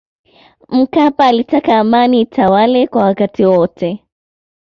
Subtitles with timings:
[0.69, 4.05] mkapa alitaka amani itawale kwa watu wote